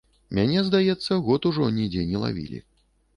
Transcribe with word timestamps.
Мяне, 0.37 0.61
здаецца, 0.69 1.17
год 1.27 1.45
ужо 1.49 1.67
нідзе 1.75 2.07
не 2.15 2.23
лавілі. 2.23 2.63